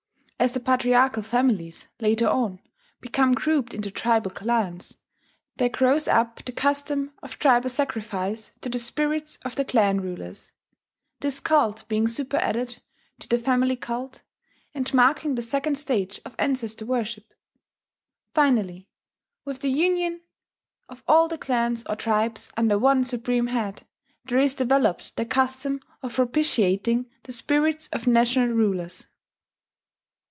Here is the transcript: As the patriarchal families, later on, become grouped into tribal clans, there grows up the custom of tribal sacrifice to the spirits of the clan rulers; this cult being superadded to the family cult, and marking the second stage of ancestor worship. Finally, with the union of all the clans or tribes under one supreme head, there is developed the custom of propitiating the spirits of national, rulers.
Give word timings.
As 0.43 0.55
the 0.55 0.59
patriarchal 0.59 1.21
families, 1.21 1.87
later 1.99 2.27
on, 2.27 2.61
become 2.99 3.35
grouped 3.35 3.75
into 3.75 3.91
tribal 3.91 4.31
clans, 4.31 4.97
there 5.57 5.69
grows 5.69 6.07
up 6.07 6.43
the 6.43 6.51
custom 6.51 7.13
of 7.21 7.37
tribal 7.37 7.69
sacrifice 7.69 8.51
to 8.61 8.67
the 8.67 8.79
spirits 8.79 9.37
of 9.45 9.55
the 9.55 9.63
clan 9.63 10.01
rulers; 10.01 10.51
this 11.19 11.39
cult 11.39 11.87
being 11.87 12.07
superadded 12.07 12.81
to 13.19 13.29
the 13.29 13.37
family 13.37 13.75
cult, 13.75 14.23
and 14.73 14.91
marking 14.95 15.35
the 15.35 15.43
second 15.43 15.77
stage 15.77 16.19
of 16.25 16.33
ancestor 16.39 16.87
worship. 16.87 17.35
Finally, 18.33 18.89
with 19.45 19.59
the 19.59 19.69
union 19.69 20.21
of 20.89 21.03
all 21.07 21.27
the 21.27 21.37
clans 21.37 21.83
or 21.85 21.95
tribes 21.95 22.51
under 22.57 22.79
one 22.79 23.03
supreme 23.03 23.45
head, 23.45 23.85
there 24.25 24.39
is 24.39 24.55
developed 24.55 25.15
the 25.17 25.25
custom 25.27 25.79
of 26.01 26.15
propitiating 26.15 27.11
the 27.25 27.31
spirits 27.31 27.87
of 27.89 28.07
national, 28.07 28.47
rulers. 28.47 29.05